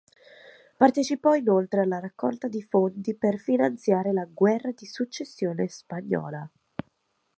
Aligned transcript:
Partecipò 0.77 1.35
inoltre 1.35 1.81
alla 1.81 1.99
raccolta 1.99 2.47
di 2.47 2.63
fondi 2.63 3.13
per 3.15 3.37
finanziare 3.37 4.11
la 4.11 4.25
Guerra 4.25 4.71
di 4.75 4.87
successione 4.87 5.67
spagnola. 5.67 6.49